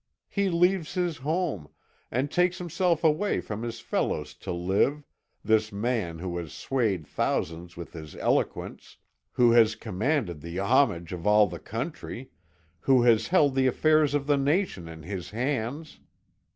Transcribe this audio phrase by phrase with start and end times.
[0.29, 1.69] He leaves his home,
[2.09, 5.05] and takes himself away from his fellows to live
[5.43, 8.97] this man who has swayed thousands with his eloquence,
[9.33, 12.31] who has commanded the homage of all the country,
[12.79, 15.99] who has held the affairs of the nation in his hands.